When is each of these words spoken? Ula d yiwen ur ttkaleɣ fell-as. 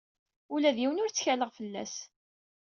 Ula 0.53 0.75
d 0.75 0.77
yiwen 0.79 1.01
ur 1.03 1.09
ttkaleɣ 1.09 1.49
fell-as. 1.57 1.95